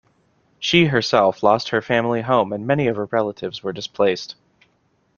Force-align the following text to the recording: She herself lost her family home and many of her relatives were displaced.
She 0.57 0.85
herself 0.85 1.43
lost 1.43 1.69
her 1.69 1.79
family 1.79 2.21
home 2.23 2.51
and 2.53 2.65
many 2.65 2.87
of 2.87 2.95
her 2.95 3.05
relatives 3.05 3.61
were 3.61 3.71
displaced. 3.71 4.33